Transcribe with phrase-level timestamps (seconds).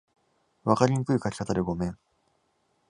[0.63, 1.95] 分かりにくい書き方でごめん